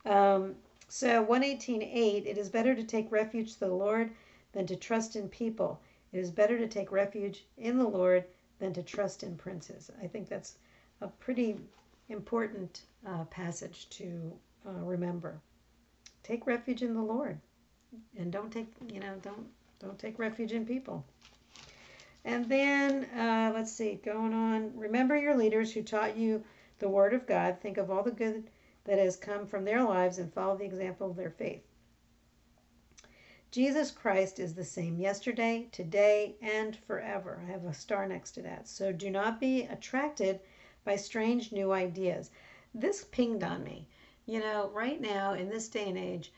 Um, 0.05 0.55
so 0.89 1.25
118.8 1.25 2.25
It 2.25 2.38
is 2.38 2.50
better 2.50 2.74
to 2.74 2.84
take 2.84 3.12
refuge 3.12 3.53
to 3.53 3.60
the 3.62 3.67
Lord 3.67 4.12
than 4.53 4.65
to 4.67 4.75
trust 4.75 5.15
in 5.15 5.27
people. 5.27 5.79
It 6.13 6.19
is 6.19 6.31
better 6.31 6.57
to 6.57 6.67
take 6.67 6.91
refuge 6.91 7.46
in 7.57 7.77
the 7.77 7.88
Lord 7.88 8.24
than 8.60 8.74
to 8.74 8.84
trust 8.84 9.24
in 9.24 9.36
princes. 9.36 9.91
I 10.01 10.07
think 10.07 10.29
that's 10.29 10.55
a 11.01 11.07
pretty 11.07 11.57
important 12.09 12.81
uh, 13.05 13.25
passage 13.25 13.89
to 13.89 14.33
uh, 14.65 14.83
remember. 14.83 15.39
Take 16.23 16.47
refuge 16.47 16.81
in 16.81 16.93
the 16.93 17.01
Lord, 17.01 17.39
and 18.17 18.31
don't 18.31 18.51
take 18.51 18.67
you 18.91 18.99
know 18.99 19.15
don't 19.21 19.47
don't 19.79 19.99
take 19.99 20.19
refuge 20.19 20.51
in 20.51 20.65
people. 20.65 21.05
And 22.25 22.45
then 22.49 23.05
uh, 23.17 23.51
let's 23.53 23.71
see, 23.71 24.01
going 24.03 24.33
on. 24.33 24.71
Remember 24.75 25.15
your 25.15 25.35
leaders 25.35 25.71
who 25.71 25.81
taught 25.81 26.17
you 26.17 26.43
the 26.79 26.89
word 26.89 27.13
of 27.13 27.25
God. 27.25 27.57
Think 27.61 27.77
of 27.77 27.89
all 27.89 28.03
the 28.03 28.11
good 28.11 28.49
that 28.83 28.99
has 28.99 29.15
come 29.15 29.45
from 29.45 29.63
their 29.65 29.83
lives 29.83 30.17
and 30.17 30.33
follow 30.33 30.57
the 30.57 30.65
example 30.65 31.09
of 31.09 31.15
their 31.15 31.29
faith. 31.29 31.63
Jesus 33.51 33.91
Christ 33.91 34.39
is 34.39 34.53
the 34.53 34.63
same 34.63 34.97
yesterday, 34.97 35.67
today, 35.71 36.35
and 36.41 36.75
forever. 36.75 37.41
I 37.47 37.51
have 37.51 37.63
a 37.63 37.73
star 37.73 38.07
next 38.07 38.31
to 38.31 38.41
that. 38.41 38.67
So 38.67 38.91
do 38.91 39.09
not 39.09 39.39
be 39.39 39.63
attracted 39.63 40.41
by 40.88 40.96
strange 40.96 41.51
new 41.51 41.74
ideas. 41.74 42.32
This 42.74 43.03
pinged 43.12 43.44
on 43.44 43.62
me. 43.63 43.86
You 44.25 44.39
know, 44.39 44.72
right 44.74 45.00
now 45.00 45.34
in 45.34 45.50
this 45.50 45.67
day 45.67 45.89
and 45.89 45.98
age, 45.98 46.32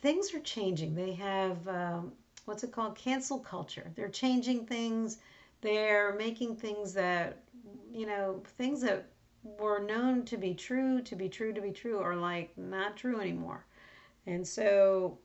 things 0.00 0.32
are 0.32 0.40
changing. 0.40 0.94
They 0.94 1.12
have, 1.14 1.66
um, 1.66 2.12
what's 2.44 2.62
it 2.62 2.70
called? 2.72 2.94
Cancel 2.96 3.40
culture. 3.40 3.90
They're 3.96 4.08
changing 4.08 4.66
things. 4.66 5.18
They're 5.60 6.14
making 6.14 6.56
things 6.56 6.94
that, 6.94 7.38
you 7.92 8.06
know, 8.06 8.42
things 8.58 8.80
that 8.82 9.06
were 9.42 9.80
known 9.80 10.24
to 10.26 10.36
be 10.36 10.54
true, 10.54 11.02
to 11.02 11.16
be 11.16 11.28
true, 11.28 11.52
to 11.52 11.60
be 11.60 11.72
true, 11.72 11.98
are 11.98 12.16
like 12.16 12.56
not 12.56 12.96
true 12.96 13.20
anymore. 13.20 13.64
And 14.26 14.46
so, 14.46 15.18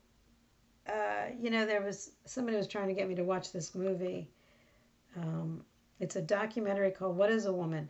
uh, 0.88 1.28
you 1.40 1.52
know, 1.52 1.68
there 1.68 1.84
was 1.84 2.12
somebody 2.26 2.58
was 2.58 2.68
trying 2.68 2.88
to 2.88 2.96
get 2.96 3.08
me 3.08 3.16
to 3.16 3.24
watch 3.24 3.52
this 3.52 3.76
movie. 3.76 4.28
Um, 5.16 5.64
it's 6.00 6.16
a 6.16 6.22
documentary 6.22 6.92
called 6.92 7.18
What 7.18 7.32
is 7.32 7.46
a 7.46 7.54
Woman? 7.54 7.90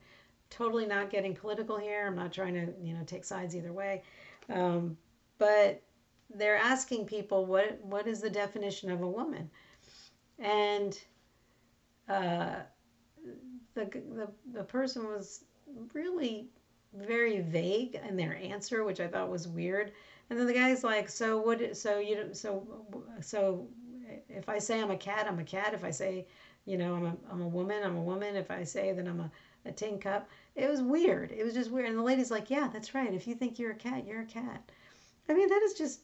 Totally 0.49 0.85
not 0.85 1.09
getting 1.09 1.35
political 1.35 1.77
here. 1.77 2.07
I'm 2.07 2.15
not 2.15 2.31
trying 2.31 2.53
to, 2.53 2.73
you 2.81 2.93
know, 2.93 3.03
take 3.05 3.25
sides 3.25 3.55
either 3.55 3.73
way. 3.73 4.03
Um, 4.49 4.97
but 5.37 5.81
they're 6.33 6.57
asking 6.57 7.05
people 7.05 7.45
what 7.45 7.79
what 7.83 8.07
is 8.07 8.21
the 8.21 8.29
definition 8.29 8.91
of 8.91 9.01
a 9.01 9.07
woman? 9.07 9.49
And 10.39 10.97
uh, 12.07 12.57
the, 13.73 13.85
the 13.85 14.29
the 14.53 14.63
person 14.63 15.05
was 15.05 15.43
really 15.93 16.47
very 16.93 17.41
vague 17.41 17.99
in 18.07 18.15
their 18.15 18.35
answer, 18.35 18.83
which 18.83 18.99
I 18.99 19.07
thought 19.07 19.29
was 19.29 19.47
weird. 19.47 19.91
And 20.29 20.39
then 20.39 20.47
the 20.47 20.53
guy's 20.53 20.83
like, 20.83 21.09
"So 21.09 21.39
what? 21.39 21.75
So 21.75 21.99
you 21.99 22.29
so 22.33 22.85
so 23.21 23.67
if 24.29 24.49
I 24.49 24.59
say 24.59 24.81
I'm 24.81 24.91
a 24.91 24.97
cat, 24.97 25.27
I'm 25.27 25.39
a 25.39 25.43
cat. 25.43 25.73
If 25.73 25.83
I 25.83 25.91
say, 25.91 26.27
you 26.67 26.77
know, 26.77 26.95
I'm 26.95 27.05
a 27.05 27.17
I'm 27.31 27.41
a 27.41 27.47
woman, 27.47 27.81
I'm 27.83 27.95
a 27.95 28.01
woman. 28.01 28.35
If 28.35 28.51
I 28.51 28.63
say 28.63 28.91
that 28.91 29.07
I'm 29.07 29.21
a 29.21 29.31
a 29.65 29.71
tin 29.71 29.99
cup, 29.99 30.29
it 30.55 30.69
was 30.69 30.81
weird. 30.81 31.31
It 31.31 31.43
was 31.43 31.53
just 31.53 31.71
weird. 31.71 31.89
And 31.89 31.97
the 31.97 32.03
lady's 32.03 32.29
like, 32.29 32.49
"Yeah, 32.49 32.69
that's 32.71 32.93
right. 32.93 33.13
If 33.13 33.25
you 33.25 33.35
think 33.35 33.57
you're 33.57 33.71
a 33.71 33.75
cat, 33.75 34.05
you're 34.05 34.21
a 34.21 34.25
cat." 34.25 34.69
I 35.29 35.33
mean, 35.33 35.47
that 35.49 35.61
is 35.63 35.73
just 35.73 36.01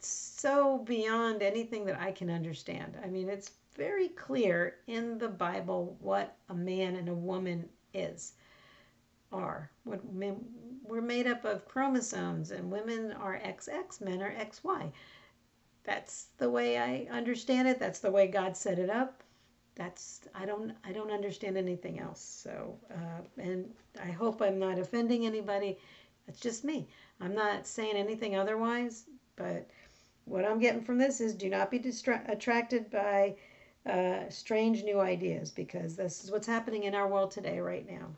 so 0.00 0.78
beyond 0.78 1.42
anything 1.42 1.84
that 1.86 2.00
I 2.00 2.12
can 2.12 2.30
understand. 2.30 2.96
I 3.02 3.08
mean, 3.08 3.28
it's 3.28 3.52
very 3.76 4.08
clear 4.08 4.76
in 4.86 5.18
the 5.18 5.28
Bible 5.28 5.96
what 6.00 6.36
a 6.48 6.54
man 6.54 6.96
and 6.96 7.08
a 7.08 7.14
woman 7.14 7.68
is 7.94 8.32
are. 9.30 9.70
What 9.84 10.10
men, 10.12 10.44
we're 10.82 11.00
made 11.00 11.26
up 11.26 11.44
of 11.44 11.68
chromosomes, 11.68 12.50
and 12.50 12.70
women 12.70 13.12
are 13.12 13.38
XX, 13.38 14.00
men 14.00 14.22
are 14.22 14.32
XY. 14.32 14.90
That's 15.84 16.28
the 16.38 16.50
way 16.50 16.78
I 16.78 17.08
understand 17.10 17.68
it. 17.68 17.78
That's 17.78 18.00
the 18.00 18.10
way 18.10 18.26
God 18.26 18.56
set 18.56 18.78
it 18.78 18.90
up. 18.90 19.22
That's 19.78 20.20
I 20.34 20.44
don't 20.44 20.72
I 20.84 20.92
don't 20.92 21.12
understand 21.12 21.56
anything 21.56 22.00
else. 22.00 22.20
So 22.20 22.76
uh, 22.90 23.22
and 23.40 23.70
I 24.02 24.10
hope 24.10 24.42
I'm 24.42 24.58
not 24.58 24.78
offending 24.78 25.24
anybody. 25.24 25.78
It's 26.26 26.40
just 26.40 26.64
me. 26.64 26.88
I'm 27.20 27.34
not 27.34 27.66
saying 27.66 27.94
anything 27.96 28.36
otherwise. 28.36 29.06
But 29.36 29.70
what 30.24 30.44
I'm 30.44 30.58
getting 30.58 30.82
from 30.82 30.98
this 30.98 31.20
is 31.20 31.34
do 31.34 31.48
not 31.48 31.70
be 31.70 31.78
distra- 31.78 32.28
attracted 32.28 32.90
by 32.90 33.36
uh, 33.86 34.28
strange 34.28 34.82
new 34.82 35.00
ideas 35.00 35.50
because 35.50 35.96
this 35.96 36.24
is 36.24 36.30
what's 36.30 36.46
happening 36.46 36.82
in 36.82 36.94
our 36.94 37.08
world 37.08 37.30
today 37.30 37.60
right 37.60 37.88
now. 37.88 38.08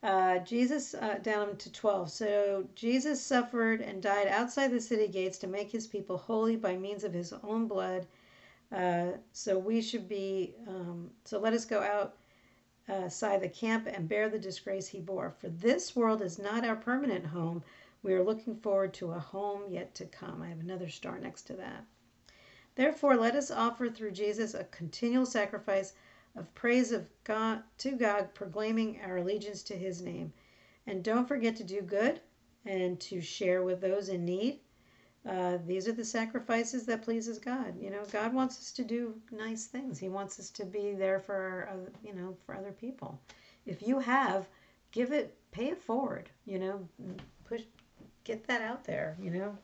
Uh, 0.00 0.38
Jesus, 0.38 0.94
uh, 0.94 1.18
down 1.22 1.56
to 1.56 1.72
12. 1.72 2.10
So 2.10 2.64
Jesus 2.76 3.20
suffered 3.20 3.80
and 3.80 4.00
died 4.00 4.28
outside 4.28 4.68
the 4.68 4.80
city 4.80 5.08
gates 5.08 5.38
to 5.38 5.48
make 5.48 5.70
his 5.70 5.88
people 5.88 6.16
holy 6.16 6.54
by 6.54 6.76
means 6.76 7.02
of 7.02 7.12
his 7.12 7.32
own 7.42 7.66
blood. 7.66 8.06
Uh, 8.70 9.12
so 9.32 9.58
we 9.58 9.80
should 9.80 10.08
be, 10.08 10.54
um, 10.66 11.10
so 11.24 11.38
let 11.38 11.54
us 11.54 11.64
go 11.64 11.80
out 11.80 12.16
uh, 12.88 13.04
outside 13.04 13.40
the 13.40 13.48
camp 13.48 13.86
and 13.86 14.08
bear 14.08 14.28
the 14.28 14.38
disgrace 14.38 14.88
he 14.88 15.00
bore. 15.00 15.34
For 15.38 15.48
this 15.48 15.94
world 15.94 16.22
is 16.22 16.38
not 16.38 16.64
our 16.64 16.76
permanent 16.76 17.26
home. 17.26 17.62
We 18.02 18.14
are 18.14 18.22
looking 18.22 18.56
forward 18.56 18.94
to 18.94 19.12
a 19.12 19.18
home 19.18 19.62
yet 19.68 19.94
to 19.96 20.06
come. 20.06 20.42
I 20.42 20.48
have 20.48 20.60
another 20.60 20.88
star 20.88 21.18
next 21.18 21.42
to 21.48 21.54
that. 21.54 21.84
Therefore, 22.76 23.16
let 23.16 23.34
us 23.34 23.50
offer 23.50 23.90
through 23.90 24.12
Jesus 24.12 24.54
a 24.54 24.64
continual 24.64 25.26
sacrifice 25.26 25.94
of 26.36 26.54
praise 26.54 26.92
of 26.92 27.08
God 27.24 27.62
to 27.78 27.92
God, 27.92 28.32
proclaiming 28.34 29.00
our 29.02 29.16
allegiance 29.16 29.62
to 29.64 29.76
his 29.76 30.00
name. 30.00 30.32
And 30.86 31.02
don't 31.02 31.26
forget 31.26 31.56
to 31.56 31.64
do 31.64 31.82
good 31.82 32.20
and 32.64 33.00
to 33.00 33.20
share 33.20 33.62
with 33.62 33.80
those 33.80 34.08
in 34.08 34.24
need. 34.24 34.60
Uh, 35.26 35.58
these 35.66 35.88
are 35.88 35.92
the 35.92 36.04
sacrifices 36.04 36.86
that 36.86 37.02
pleases 37.02 37.38
God. 37.38 37.74
You 37.80 37.90
know, 37.90 38.02
God 38.12 38.32
wants 38.32 38.58
us 38.58 38.72
to 38.72 38.84
do 38.84 39.14
nice 39.30 39.66
things. 39.66 39.98
He 39.98 40.08
wants 40.08 40.38
us 40.38 40.50
to 40.50 40.64
be 40.64 40.92
there 40.92 41.20
for 41.20 41.34
our, 41.34 41.78
you 42.04 42.14
know, 42.14 42.36
for 42.46 42.54
other 42.54 42.72
people. 42.72 43.18
If 43.66 43.82
you 43.82 43.98
have, 43.98 44.46
give 44.92 45.12
it, 45.12 45.36
pay 45.50 45.68
it 45.68 45.82
forward. 45.82 46.30
You 46.46 46.58
know, 46.58 46.88
push, 47.44 47.62
get 48.24 48.46
that 48.46 48.62
out 48.62 48.84
there. 48.84 49.16
You 49.20 49.30
know. 49.30 49.58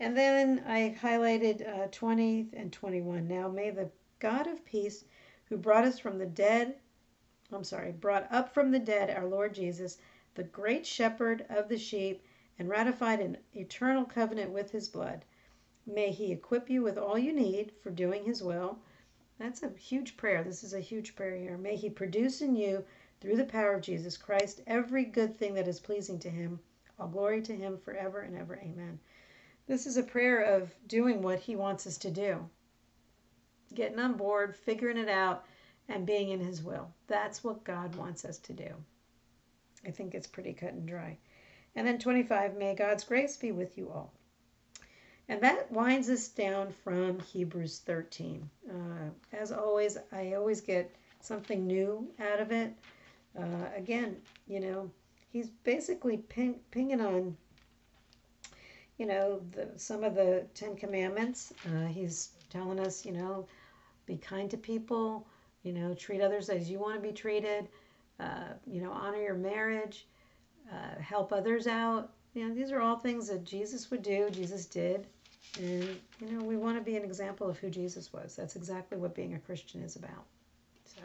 And 0.00 0.16
then 0.16 0.64
I 0.66 0.96
highlighted 1.00 1.68
uh, 1.68 1.88
20 1.92 2.48
and 2.54 2.72
21. 2.72 3.28
Now 3.28 3.48
may 3.48 3.70
the 3.70 3.90
God 4.18 4.46
of 4.46 4.64
peace 4.64 5.04
who 5.44 5.56
brought 5.56 5.84
us 5.84 5.98
from 5.98 6.18
the 6.18 6.26
dead, 6.26 6.76
I'm 7.52 7.64
sorry, 7.64 7.92
brought 7.92 8.26
up 8.30 8.54
from 8.54 8.70
the 8.70 8.78
dead 8.78 9.10
our 9.10 9.26
Lord 9.26 9.54
Jesus, 9.54 9.98
the 10.34 10.44
great 10.44 10.86
shepherd 10.86 11.44
of 11.50 11.68
the 11.68 11.76
sheep, 11.76 12.22
and 12.60 12.68
ratified 12.68 13.18
an 13.18 13.38
eternal 13.54 14.04
covenant 14.04 14.52
with 14.52 14.70
his 14.70 14.88
blood. 14.88 15.24
May 15.86 16.12
he 16.12 16.30
equip 16.30 16.70
you 16.70 16.82
with 16.82 16.98
all 16.98 17.18
you 17.18 17.32
need 17.32 17.72
for 17.82 17.90
doing 17.90 18.24
his 18.24 18.42
will. 18.42 18.78
That's 19.38 19.62
a 19.62 19.70
huge 19.70 20.16
prayer. 20.16 20.44
This 20.44 20.62
is 20.62 20.74
a 20.74 20.80
huge 20.80 21.16
prayer 21.16 21.34
here. 21.34 21.56
May 21.56 21.74
he 21.74 21.90
produce 21.90 22.42
in 22.42 22.54
you, 22.54 22.84
through 23.20 23.36
the 23.36 23.44
power 23.44 23.72
of 23.72 23.82
Jesus 23.82 24.16
Christ, 24.16 24.60
every 24.66 25.04
good 25.04 25.36
thing 25.36 25.54
that 25.54 25.66
is 25.66 25.80
pleasing 25.80 26.18
to 26.18 26.30
him. 26.30 26.60
All 26.98 27.08
glory 27.08 27.40
to 27.42 27.56
him 27.56 27.78
forever 27.78 28.20
and 28.20 28.36
ever. 28.36 28.56
Amen. 28.62 29.00
This 29.66 29.86
is 29.86 29.96
a 29.96 30.02
prayer 30.02 30.42
of 30.42 30.72
doing 30.86 31.22
what 31.22 31.40
he 31.40 31.56
wants 31.56 31.86
us 31.86 31.98
to 31.98 32.10
do 32.10 32.48
getting 33.74 33.98
on 33.98 34.14
board, 34.14 34.56
figuring 34.56 34.98
it 34.98 35.08
out, 35.08 35.44
and 35.88 36.06
being 36.06 36.30
in 36.30 36.40
His 36.40 36.62
will. 36.62 36.92
That's 37.06 37.44
what 37.44 37.64
God 37.64 37.94
wants 37.94 38.24
us 38.24 38.38
to 38.38 38.52
do. 38.52 38.74
I 39.86 39.90
think 39.90 40.14
it's 40.14 40.26
pretty 40.26 40.52
cut 40.52 40.72
and 40.72 40.86
dry. 40.86 41.16
And 41.76 41.86
then 41.86 41.98
25, 41.98 42.56
may 42.56 42.74
God's 42.74 43.04
grace 43.04 43.36
be 43.36 43.52
with 43.52 43.78
you 43.78 43.90
all. 43.90 44.12
And 45.28 45.40
that 45.42 45.70
winds 45.70 46.10
us 46.10 46.26
down 46.28 46.72
from 46.82 47.20
Hebrews 47.20 47.82
13. 47.86 48.50
Uh, 48.68 48.74
as 49.32 49.52
always, 49.52 49.96
I 50.10 50.32
always 50.32 50.60
get 50.60 50.92
something 51.20 51.66
new 51.66 52.08
out 52.18 52.40
of 52.40 52.50
it. 52.50 52.74
Uh, 53.38 53.68
again, 53.76 54.16
you 54.48 54.58
know, 54.58 54.90
he's 55.32 55.48
basically 55.62 56.16
ping, 56.16 56.56
pinging 56.72 57.00
on, 57.00 57.36
you 58.98 59.06
know, 59.06 59.40
the, 59.52 59.68
some 59.76 60.02
of 60.02 60.16
the 60.16 60.44
Ten 60.54 60.74
Commandments. 60.74 61.52
Uh, 61.66 61.86
he's 61.86 62.30
telling 62.50 62.80
us, 62.80 63.06
you 63.06 63.12
know, 63.12 63.46
be 64.06 64.16
kind 64.16 64.50
to 64.50 64.56
people, 64.56 65.28
you 65.62 65.72
know, 65.72 65.94
treat 65.94 66.20
others 66.20 66.48
as 66.48 66.68
you 66.68 66.80
want 66.80 66.96
to 66.96 67.00
be 67.00 67.12
treated, 67.12 67.68
uh, 68.18 68.48
you 68.66 68.80
know, 68.82 68.90
honor 68.90 69.22
your 69.22 69.34
marriage, 69.34 70.06
uh, 70.70 71.00
help 71.00 71.32
others 71.32 71.66
out. 71.66 72.12
You 72.34 72.48
know, 72.48 72.54
these 72.54 72.70
are 72.70 72.80
all 72.80 72.96
things 72.96 73.28
that 73.28 73.44
Jesus 73.44 73.90
would 73.90 74.02
do, 74.02 74.30
Jesus 74.30 74.66
did. 74.66 75.06
And, 75.58 75.98
you 76.20 76.30
know, 76.30 76.44
we 76.44 76.56
want 76.56 76.78
to 76.78 76.84
be 76.84 76.96
an 76.96 77.04
example 77.04 77.48
of 77.48 77.58
who 77.58 77.70
Jesus 77.70 78.12
was. 78.12 78.36
That's 78.36 78.56
exactly 78.56 78.98
what 78.98 79.14
being 79.14 79.34
a 79.34 79.38
Christian 79.38 79.82
is 79.82 79.96
about. 79.96 80.24
So, 80.84 81.02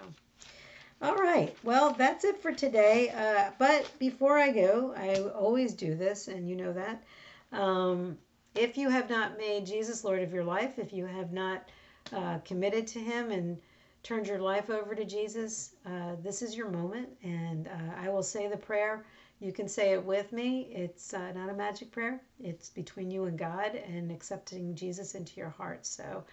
all 1.01 1.15
right. 1.15 1.55
Well, 1.63 1.93
that's 1.93 2.24
it 2.24 2.41
for 2.41 2.51
today. 2.51 3.09
Uh, 3.09 3.51
but 3.57 3.91
before 4.00 4.38
I 4.38 4.51
go, 4.51 4.93
I 4.95 5.15
always 5.38 5.74
do 5.74 5.95
this, 5.95 6.27
and 6.27 6.47
you 6.47 6.55
know 6.55 6.74
that. 6.74 7.03
Um, 7.51 8.17
if 8.55 8.77
you 8.77 8.89
have 8.89 9.09
not 9.09 9.38
made 9.38 9.65
Jesus 9.65 10.03
Lord 10.03 10.21
of 10.21 10.33
your 10.33 10.43
life, 10.43 10.79
if 10.79 10.93
you 10.93 11.05
have 11.05 11.33
not 11.33 11.67
uh, 12.13 12.38
committed 12.45 12.88
to 12.88 13.00
Him 13.00 13.31
and 13.31 13.57
turned 14.03 14.27
your 14.27 14.39
life 14.39 14.69
over 14.69 14.95
to 14.95 15.03
Jesus, 15.03 15.75
uh, 15.85 16.15
this 16.24 16.41
is 16.41 16.55
your 16.55 16.69
moment. 16.69 17.09
And 17.24 17.67
uh, 17.67 18.01
I 18.01 18.09
will 18.09 18.24
say 18.24 18.47
the 18.47 18.57
prayer 18.57 19.05
you 19.39 19.51
can 19.51 19.67
say 19.67 19.91
it 19.91 20.03
with 20.03 20.31
me. 20.31 20.67
It's 20.71 21.13
uh, 21.13 21.31
not 21.33 21.49
a 21.49 21.53
magic 21.53 21.91
prayer, 21.91 22.21
it's 22.39 22.69
between 22.69 23.11
you 23.11 23.25
and 23.25 23.37
God 23.37 23.75
and 23.75 24.11
accepting 24.11 24.75
Jesus 24.75 25.15
into 25.15 25.39
your 25.39 25.49
heart. 25.49 25.85
So, 25.85 26.23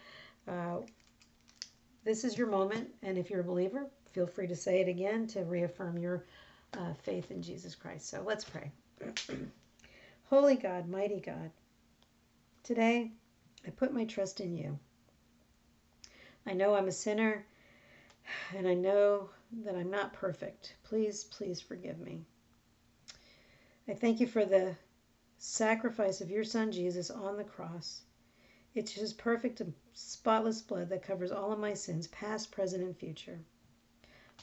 uh, 0.49 0.79
this 2.05 2.25
is 2.25 2.37
your 2.37 2.49
moment. 2.49 2.89
And 3.03 3.17
if 3.19 3.31
you're 3.31 3.41
a 3.41 3.45
believer, 3.45 3.87
feel 4.13 4.27
free 4.27 4.47
to 4.47 4.57
say 4.57 4.81
it 4.81 4.89
again 4.89 5.27
to 5.29 5.41
reaffirm 5.45 5.99
your 5.99 6.25
uh, 6.79 6.95
faith 6.95 7.31
in 7.31 7.43
Jesus 7.43 7.75
Christ. 7.75 8.09
So, 8.09 8.23
let's 8.25 8.45
pray. 8.45 8.71
Holy 10.25 10.57
God, 10.57 10.89
mighty 10.89 11.21
God, 11.21 11.51
today 12.63 13.11
I 13.67 13.71
put 13.71 13.93
my 13.93 14.05
trust 14.05 14.41
in 14.41 14.57
you. 14.57 14.79
I 16.47 16.55
know 16.55 16.75
I'm 16.75 16.89
a 16.89 16.93
sinner 16.93 17.45
and 18.57 18.67
I 18.67 18.75
know 18.75 19.29
that 19.65 19.75
I'm 19.75 19.91
not 19.91 20.13
perfect. 20.13 20.75
Please, 20.85 21.25
please 21.25 21.61
forgive 21.61 21.99
me. 22.01 22.25
I 23.89 23.95
thank 23.95 24.21
you 24.21 24.29
for 24.29 24.45
the 24.45 24.77
sacrifice 25.39 26.21
of 26.21 26.31
your 26.31 26.45
Son 26.45 26.71
Jesus 26.71 27.11
on 27.11 27.37
the 27.37 27.43
cross. 27.43 28.03
It's 28.77 28.93
his 28.93 29.13
perfect 29.13 29.61
and 29.61 29.75
spotless 29.93 30.63
blood 30.63 30.89
that 30.91 31.03
covers 31.03 31.33
all 31.33 31.51
of 31.51 31.59
my 31.59 31.75
sins, 31.75 32.07
past, 32.07 32.53
present, 32.53 32.85
and 32.85 32.97
future. 32.97 33.41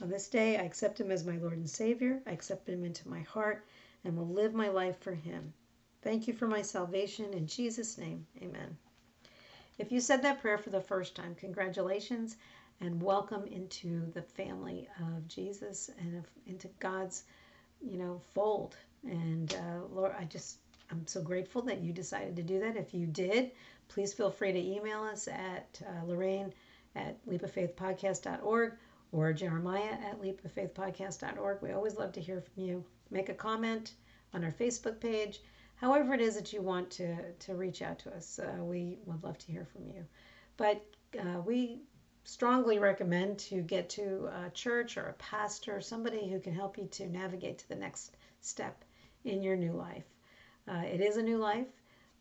On 0.01 0.09
this 0.09 0.27
day, 0.27 0.57
I 0.57 0.63
accept 0.63 0.99
him 0.99 1.09
as 1.09 1.25
my 1.25 1.37
Lord 1.37 1.53
and 1.53 1.69
Savior. 1.69 2.21
I 2.27 2.31
accept 2.31 2.67
him 2.67 2.83
into 2.83 3.07
my 3.07 3.21
heart 3.21 3.65
and 4.03 4.17
will 4.17 4.27
live 4.27 4.53
my 4.53 4.67
life 4.67 4.99
for 4.99 5.13
him. 5.13 5.53
Thank 6.01 6.27
you 6.27 6.33
for 6.33 6.47
my 6.47 6.61
salvation. 6.61 7.33
In 7.33 7.47
Jesus' 7.47 7.97
name, 7.97 8.27
amen. 8.41 8.77
If 9.77 9.89
you 9.89 10.01
said 10.01 10.21
that 10.23 10.41
prayer 10.41 10.57
for 10.57 10.69
the 10.69 10.81
first 10.81 11.15
time, 11.15 11.33
congratulations 11.35 12.35
and 12.81 13.01
welcome 13.01 13.45
into 13.47 14.11
the 14.11 14.21
family 14.21 14.89
of 14.99 15.29
Jesus 15.29 15.89
and 15.97 16.25
into 16.45 16.67
God's, 16.81 17.23
you 17.81 17.97
know, 17.97 18.21
fold 18.33 18.75
and 19.03 19.53
uh, 19.53 19.85
Lord, 19.91 20.13
I 20.17 20.25
just, 20.25 20.57
I'm 20.91 21.05
so 21.07 21.21
grateful 21.21 21.61
that 21.63 21.81
you 21.81 21.93
decided 21.93 22.35
to 22.35 22.43
do 22.43 22.59
that. 22.59 22.75
If 22.75 22.93
you 22.93 23.05
did, 23.05 23.51
please 23.87 24.13
feel 24.13 24.31
free 24.31 24.51
to 24.51 24.59
email 24.59 25.03
us 25.03 25.27
at 25.27 25.81
uh, 25.85 26.05
Lorraine 26.05 26.53
at 26.95 27.25
leapoffaithpodcast.org 27.27 28.73
or 29.11 29.33
Jeremiah 29.33 29.97
at 30.05 30.21
leapoffaithpodcast.org. 30.21 31.61
We 31.61 31.71
always 31.71 31.97
love 31.97 32.11
to 32.13 32.21
hear 32.21 32.41
from 32.41 32.63
you. 32.63 32.83
Make 33.09 33.29
a 33.29 33.33
comment 33.33 33.93
on 34.33 34.43
our 34.43 34.51
Facebook 34.51 34.99
page. 34.99 35.41
However, 35.75 36.13
it 36.13 36.21
is 36.21 36.35
that 36.35 36.51
you 36.51 36.61
want 36.61 36.91
to, 36.91 37.31
to 37.31 37.55
reach 37.55 37.81
out 37.81 37.99
to 37.99 38.13
us, 38.13 38.39
uh, 38.39 38.63
we 38.63 38.99
would 39.05 39.23
love 39.23 39.37
to 39.39 39.51
hear 39.51 39.65
from 39.65 39.87
you. 39.87 40.05
But 40.57 40.85
uh, 41.17 41.39
we 41.45 41.83
strongly 42.25 42.79
recommend 42.79 43.39
to 43.39 43.61
get 43.61 43.89
to 43.91 44.29
a 44.45 44.49
church 44.49 44.97
or 44.97 45.07
a 45.07 45.13
pastor, 45.13 45.79
somebody 45.79 46.29
who 46.29 46.39
can 46.39 46.53
help 46.53 46.77
you 46.77 46.85
to 46.91 47.07
navigate 47.07 47.59
to 47.59 47.69
the 47.69 47.75
next 47.75 48.17
step 48.41 48.83
in 49.25 49.43
your 49.43 49.55
new 49.55 49.73
life. 49.73 50.05
Uh, 50.67 50.83
it 50.85 51.01
is 51.01 51.17
a 51.17 51.23
new 51.23 51.37
life. 51.37 51.67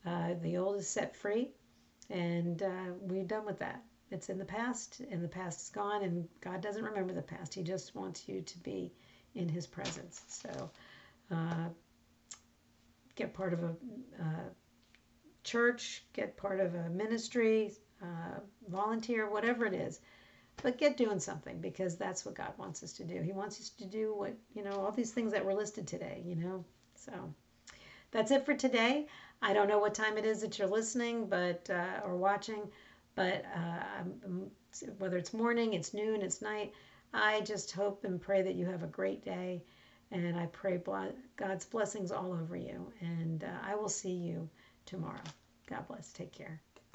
Uh, 0.07 0.35
the 0.43 0.57
old 0.57 0.77
is 0.77 0.89
set 0.89 1.15
free, 1.15 1.51
and 2.11 2.63
uh, 2.63 2.93
we're 3.01 3.25
done 3.25 3.45
with 3.45 3.59
that. 3.59 3.83
It's 4.11 4.31
in 4.31 4.39
the 4.39 4.45
past, 4.45 5.01
and 5.11 5.23
the 5.23 5.29
past 5.29 5.61
is 5.63 5.69
gone, 5.69 6.03
and 6.03 6.27
God 6.41 6.63
doesn't 6.63 6.85
remember 6.85 7.13
the 7.13 7.23
past. 7.23 7.53
He 7.53 7.63
just 7.63 7.95
wants 7.95 8.29
you 8.29 8.41
to 8.41 8.59
be 8.61 8.93
in 9.35 9.49
His 9.49 9.67
presence. 9.67 10.23
So, 10.29 10.71
uh, 11.31 11.69
get 13.17 13.35
part 13.35 13.53
of 13.53 13.63
a 13.63 13.77
uh, 14.21 14.49
church, 15.45 16.05
get 16.15 16.37
part 16.37 16.61
of 16.61 16.75
a 16.75 16.89
ministry, 16.89 17.73
uh, 18.03 18.41
volunteer, 18.69 19.31
whatever 19.31 19.67
it 19.67 19.75
is 19.75 20.01
but 20.63 20.79
get 20.79 20.97
doing 20.97 21.21
something 21.21 21.61
because 21.61 21.97
that's 21.97 22.25
what 22.25 22.35
God 22.35 22.53
wants 22.59 22.83
us 22.83 22.93
to 22.95 23.05
do. 23.05 23.21
He 23.23 23.33
wants 23.33 23.61
us 23.61 23.71
to 23.71 23.87
do 23.87 24.15
what, 24.15 24.35
you 24.55 24.65
know, 24.65 24.73
all 24.73 24.93
these 24.93 25.13
things 25.13 25.33
that 25.33 25.45
were 25.45 25.55
listed 25.55 25.87
today, 25.87 26.23
you 26.25 26.35
know. 26.35 26.65
So 27.11 27.35
that's 28.11 28.31
it 28.31 28.44
for 28.44 28.55
today. 28.55 29.07
I 29.40 29.53
don't 29.53 29.68
know 29.68 29.79
what 29.79 29.94
time 29.94 30.18
it 30.18 30.25
is 30.25 30.40
that 30.40 30.59
you're 30.59 30.68
listening, 30.68 31.27
but 31.27 31.68
uh, 31.71 32.01
or 32.05 32.16
watching, 32.16 32.62
but 33.14 33.44
uh, 33.55 34.05
whether 34.99 35.16
it's 35.16 35.33
morning, 35.33 35.75
it's 35.75 35.94
noon, 35.94 36.23
it's 36.23 36.42
night. 36.42 36.73
I 37.14 37.40
just 37.42 37.71
hope 37.73 38.05
and 38.05 38.21
pray 38.21 38.42
that 38.42 38.55
you 38.55 38.66
have 38.66 38.83
a 38.83 38.88
great 38.88 39.25
day, 39.25 39.62
and 40.11 40.37
I 40.37 40.47
pray 40.47 40.81
God's 41.37 41.64
blessings 41.64 42.11
all 42.11 42.33
over 42.33 42.57
you. 42.57 42.92
And 43.01 43.44
uh, 43.44 43.59
I 43.62 43.75
will 43.75 43.88
see 43.88 44.12
you 44.12 44.49
tomorrow. 44.85 45.23
God 45.68 45.87
bless. 45.88 46.12
Take 46.12 46.33
care. 46.33 46.61